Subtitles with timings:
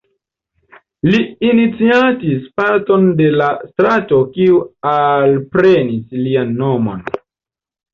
[1.09, 1.19] Li
[1.49, 4.61] iniciatis parton de la strato kiu
[4.97, 7.11] alprenis lian nomon.